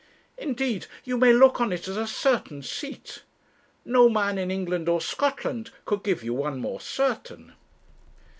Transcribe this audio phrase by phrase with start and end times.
[0.39, 3.21] Indeed you may look on it as a certain seat.
[3.85, 7.53] No man in England or Scotland could give you one more certain.'